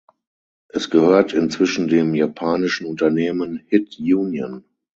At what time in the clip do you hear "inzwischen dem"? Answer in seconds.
1.33-2.15